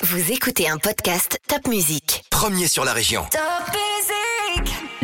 Vous 0.00 0.30
écoutez 0.30 0.68
un 0.68 0.78
podcast 0.78 1.40
Top 1.48 1.66
Music. 1.66 2.22
Premier 2.30 2.68
sur 2.68 2.84
la 2.84 2.92
région. 2.92 3.22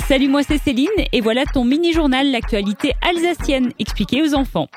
Salut, 0.07 0.29
moi 0.29 0.45
c'est 0.45 0.59
Céline 0.59 0.87
et 1.13 1.21
voilà 1.21 1.45
ton 1.47 1.65
mini-journal, 1.65 2.31
l'actualité 2.31 2.92
alsacienne 3.02 3.72
expliquée 3.80 4.22
aux 4.22 4.34
enfants. 4.34 4.68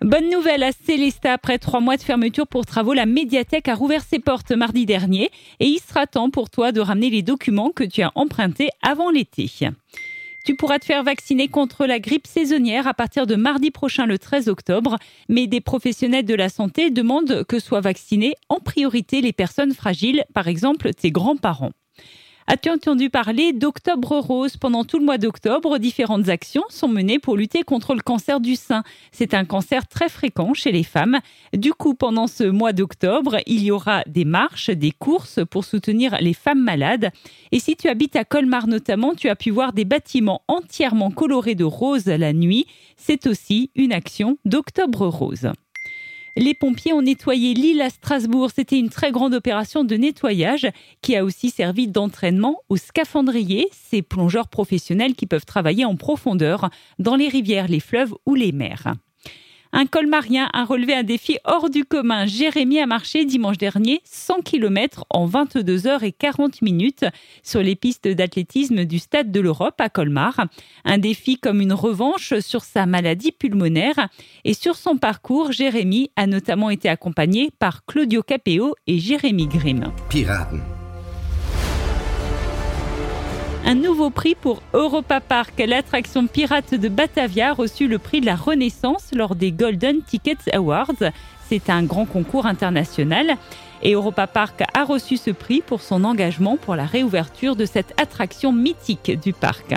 Bonne 0.00 0.28
nouvelle 0.28 0.64
à 0.64 0.72
Célesta, 0.72 1.34
après 1.34 1.58
trois 1.58 1.78
mois 1.78 1.96
de 1.96 2.02
fermeture 2.02 2.48
pour 2.48 2.66
travaux, 2.66 2.94
la 2.94 3.06
médiathèque 3.06 3.68
a 3.68 3.76
rouvert 3.76 4.02
ses 4.02 4.18
portes 4.18 4.50
mardi 4.50 4.86
dernier 4.86 5.30
et 5.60 5.66
il 5.66 5.78
sera 5.78 6.08
temps 6.08 6.30
pour 6.30 6.50
toi 6.50 6.72
de 6.72 6.80
ramener 6.80 7.10
les 7.10 7.22
documents 7.22 7.70
que 7.70 7.84
tu 7.84 8.02
as 8.02 8.10
empruntés 8.16 8.70
avant 8.82 9.10
l'été. 9.10 9.48
Tu 10.44 10.56
pourras 10.56 10.78
te 10.78 10.86
faire 10.86 11.02
vacciner 11.02 11.48
contre 11.48 11.86
la 11.86 11.98
grippe 11.98 12.26
saisonnière 12.26 12.86
à 12.86 12.94
partir 12.94 13.26
de 13.26 13.34
mardi 13.34 13.70
prochain 13.70 14.06
le 14.06 14.18
13 14.18 14.48
octobre, 14.48 14.96
mais 15.28 15.46
des 15.46 15.60
professionnels 15.60 16.24
de 16.24 16.34
la 16.34 16.48
santé 16.48 16.90
demandent 16.90 17.44
que 17.44 17.58
soient 17.58 17.80
vaccinés 17.80 18.34
en 18.48 18.58
priorité 18.58 19.20
les 19.20 19.32
personnes 19.32 19.74
fragiles, 19.74 20.24
par 20.32 20.48
exemple 20.48 20.94
tes 20.94 21.10
grands-parents. 21.10 21.72
As-tu 22.52 22.68
entendu 22.68 23.10
parler 23.10 23.52
d'Octobre 23.52 24.18
Rose? 24.18 24.56
Pendant 24.56 24.82
tout 24.82 24.98
le 24.98 25.04
mois 25.04 25.18
d'octobre, 25.18 25.78
différentes 25.78 26.28
actions 26.28 26.64
sont 26.68 26.88
menées 26.88 27.20
pour 27.20 27.36
lutter 27.36 27.62
contre 27.62 27.94
le 27.94 28.00
cancer 28.00 28.40
du 28.40 28.56
sein. 28.56 28.82
C'est 29.12 29.34
un 29.34 29.44
cancer 29.44 29.86
très 29.86 30.08
fréquent 30.08 30.52
chez 30.52 30.72
les 30.72 30.82
femmes. 30.82 31.20
Du 31.52 31.72
coup, 31.72 31.94
pendant 31.94 32.26
ce 32.26 32.42
mois 32.42 32.72
d'octobre, 32.72 33.36
il 33.46 33.62
y 33.62 33.70
aura 33.70 34.02
des 34.08 34.24
marches, 34.24 34.70
des 34.70 34.90
courses 34.90 35.38
pour 35.48 35.64
soutenir 35.64 36.16
les 36.20 36.34
femmes 36.34 36.64
malades. 36.64 37.12
Et 37.52 37.60
si 37.60 37.76
tu 37.76 37.86
habites 37.86 38.16
à 38.16 38.24
Colmar 38.24 38.66
notamment, 38.66 39.14
tu 39.14 39.28
as 39.28 39.36
pu 39.36 39.50
voir 39.50 39.72
des 39.72 39.84
bâtiments 39.84 40.42
entièrement 40.48 41.12
colorés 41.12 41.54
de 41.54 41.62
rose 41.62 42.06
la 42.06 42.32
nuit. 42.32 42.66
C'est 42.96 43.28
aussi 43.28 43.70
une 43.76 43.92
action 43.92 44.38
d'Octobre 44.44 45.06
Rose. 45.06 45.52
Les 46.36 46.54
pompiers 46.54 46.92
ont 46.92 47.02
nettoyé 47.02 47.54
l'île 47.54 47.80
à 47.80 47.90
Strasbourg. 47.90 48.50
C'était 48.54 48.78
une 48.78 48.88
très 48.88 49.10
grande 49.10 49.34
opération 49.34 49.84
de 49.84 49.96
nettoyage 49.96 50.68
qui 51.02 51.16
a 51.16 51.24
aussi 51.24 51.50
servi 51.50 51.88
d'entraînement 51.88 52.60
aux 52.68 52.76
scaphandriers, 52.76 53.68
ces 53.72 54.02
plongeurs 54.02 54.48
professionnels 54.48 55.14
qui 55.14 55.26
peuvent 55.26 55.46
travailler 55.46 55.84
en 55.84 55.96
profondeur 55.96 56.70
dans 56.98 57.16
les 57.16 57.28
rivières, 57.28 57.68
les 57.68 57.80
fleuves 57.80 58.14
ou 58.26 58.34
les 58.34 58.52
mers. 58.52 58.94
Un 59.72 59.86
colmarien 59.86 60.48
a 60.52 60.64
relevé 60.64 60.94
un 60.94 61.04
défi 61.04 61.38
hors 61.44 61.70
du 61.70 61.84
commun. 61.84 62.26
Jérémy 62.26 62.80
a 62.80 62.86
marché 62.86 63.24
dimanche 63.24 63.56
dernier 63.56 64.00
100 64.04 64.42
km 64.42 65.04
en 65.10 65.26
22 65.26 65.86
heures 65.86 66.02
et 66.02 66.12
40 66.12 66.62
minutes 66.62 67.04
sur 67.42 67.62
les 67.62 67.76
pistes 67.76 68.08
d'athlétisme 68.08 68.84
du 68.84 68.98
Stade 68.98 69.30
de 69.30 69.40
l'Europe 69.40 69.80
à 69.80 69.88
Colmar. 69.88 70.46
Un 70.84 70.98
défi 70.98 71.38
comme 71.38 71.60
une 71.60 71.72
revanche 71.72 72.38
sur 72.40 72.64
sa 72.64 72.86
maladie 72.86 73.32
pulmonaire. 73.32 74.08
Et 74.44 74.54
sur 74.54 74.74
son 74.74 74.96
parcours, 74.96 75.52
Jérémy 75.52 76.10
a 76.16 76.26
notamment 76.26 76.70
été 76.70 76.88
accompagné 76.88 77.50
par 77.58 77.84
Claudio 77.84 78.22
Capeo 78.22 78.74
et 78.86 78.98
Jérémy 78.98 79.46
Grimm. 79.46 79.92
Piraten. 80.08 80.79
Un 83.66 83.74
nouveau 83.74 84.10
prix 84.10 84.34
pour 84.34 84.62
Europa 84.72 85.20
Park. 85.20 85.62
L'attraction 85.64 86.26
pirate 86.26 86.74
de 86.74 86.88
Batavia 86.88 87.50
a 87.50 87.52
reçu 87.52 87.86
le 87.88 87.98
prix 87.98 88.20
de 88.20 88.26
la 88.26 88.34
Renaissance 88.34 89.10
lors 89.14 89.34
des 89.34 89.52
Golden 89.52 90.02
Tickets 90.02 90.52
Awards. 90.52 91.12
C'est 91.48 91.70
un 91.70 91.82
grand 91.82 92.06
concours 92.06 92.46
international. 92.46 93.36
Et 93.82 93.92
Europa 93.92 94.26
Park 94.26 94.62
a 94.74 94.84
reçu 94.84 95.16
ce 95.16 95.30
prix 95.30 95.62
pour 95.62 95.82
son 95.82 96.04
engagement 96.04 96.56
pour 96.56 96.76
la 96.76 96.84
réouverture 96.84 97.56
de 97.56 97.64
cette 97.64 97.98
attraction 98.00 98.52
mythique 98.52 99.12
du 99.20 99.32
parc. 99.32 99.74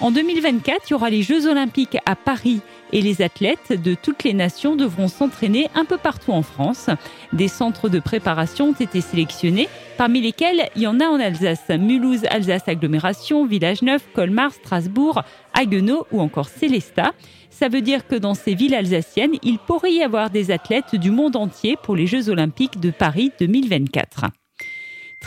En 0.00 0.12
2024, 0.12 0.82
il 0.86 0.90
y 0.92 0.94
aura 0.94 1.10
les 1.10 1.22
Jeux 1.22 1.48
olympiques 1.48 1.98
à 2.06 2.14
Paris 2.14 2.60
et 2.92 3.00
les 3.00 3.22
athlètes 3.22 3.72
de 3.72 3.94
toutes 3.94 4.24
les 4.24 4.34
nations 4.34 4.76
devront 4.76 5.08
s'entraîner 5.08 5.68
un 5.74 5.84
peu 5.84 5.96
partout 5.96 6.32
en 6.32 6.42
France. 6.42 6.90
Des 7.32 7.48
centres 7.48 7.88
de 7.88 8.00
préparation 8.00 8.70
ont 8.70 8.72
été 8.72 9.00
sélectionnés, 9.00 9.68
parmi 9.96 10.20
lesquels 10.20 10.68
il 10.76 10.82
y 10.82 10.86
en 10.86 11.00
a 11.00 11.06
en 11.06 11.20
Alsace, 11.20 11.68
Mulhouse, 11.68 12.24
Alsace 12.30 12.68
Agglomération, 12.68 13.46
Village 13.46 13.82
Neuf, 13.82 14.06
Colmar, 14.14 14.52
Strasbourg, 14.52 15.22
Haguenau 15.54 16.06
ou 16.12 16.20
encore 16.20 16.48
Célestat. 16.48 17.12
Ça 17.50 17.68
veut 17.68 17.80
dire 17.80 18.06
que 18.06 18.14
dans 18.14 18.34
ces 18.34 18.54
villes 18.54 18.74
alsaciennes, 18.74 19.34
il 19.42 19.58
pourrait 19.58 19.92
y 19.92 20.02
avoir 20.02 20.30
des 20.30 20.50
athlètes 20.50 20.94
du 20.94 21.10
monde 21.10 21.36
entier 21.36 21.76
pour 21.82 21.96
les 21.96 22.06
Jeux 22.06 22.28
olympiques 22.28 22.78
de 22.78 22.90
Paris 22.90 23.32
2024. 23.40 24.26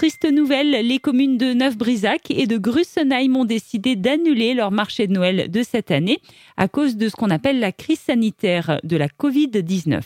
Triste 0.01 0.31
nouvelle, 0.31 0.71
les 0.71 0.97
communes 0.97 1.37
de 1.37 1.53
Neuf-Brisac 1.53 2.31
et 2.31 2.47
de 2.47 2.57
Grussenheim 2.57 3.35
ont 3.35 3.45
décidé 3.45 3.95
d'annuler 3.95 4.55
leur 4.55 4.71
marché 4.71 5.05
de 5.05 5.13
Noël 5.13 5.51
de 5.51 5.61
cette 5.61 5.91
année 5.91 6.17
à 6.57 6.67
cause 6.67 6.97
de 6.97 7.07
ce 7.07 7.15
qu'on 7.15 7.29
appelle 7.29 7.59
la 7.59 7.71
crise 7.71 7.99
sanitaire 7.99 8.79
de 8.83 8.97
la 8.97 9.05
Covid-19. 9.07 10.01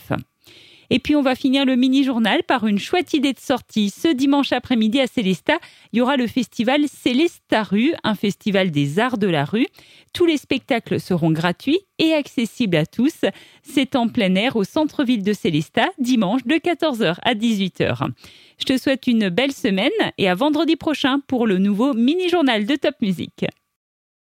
Et 0.90 0.98
puis 0.98 1.16
on 1.16 1.22
va 1.22 1.34
finir 1.34 1.64
le 1.64 1.76
mini-journal 1.76 2.42
par 2.44 2.66
une 2.66 2.78
chouette 2.78 3.14
idée 3.14 3.32
de 3.32 3.38
sortie. 3.38 3.90
Ce 3.90 4.08
dimanche 4.08 4.52
après-midi 4.52 5.00
à 5.00 5.06
Célesta, 5.06 5.58
il 5.92 5.98
y 5.98 6.02
aura 6.02 6.16
le 6.16 6.26
festival 6.26 6.82
Célesta 6.88 7.62
Rue, 7.62 7.94
un 8.04 8.14
festival 8.14 8.70
des 8.70 8.98
arts 8.98 9.18
de 9.18 9.26
la 9.26 9.44
rue. 9.44 9.66
Tous 10.12 10.26
les 10.26 10.36
spectacles 10.36 11.00
seront 11.00 11.30
gratuits 11.30 11.80
et 11.98 12.12
accessibles 12.14 12.76
à 12.76 12.86
tous. 12.86 13.24
C'est 13.62 13.96
en 13.96 14.08
plein 14.08 14.34
air 14.34 14.56
au 14.56 14.64
centre-ville 14.64 15.22
de 15.22 15.32
Célesta, 15.32 15.88
dimanche 15.98 16.44
de 16.44 16.54
14h 16.54 17.16
à 17.22 17.34
18h. 17.34 18.10
Je 18.58 18.64
te 18.64 18.78
souhaite 18.78 19.06
une 19.06 19.28
belle 19.28 19.52
semaine 19.52 19.90
et 20.18 20.28
à 20.28 20.34
vendredi 20.34 20.76
prochain 20.76 21.20
pour 21.26 21.46
le 21.46 21.58
nouveau 21.58 21.92
mini-journal 21.94 22.64
de 22.66 22.76
Top 22.76 22.94
Music. 23.02 23.44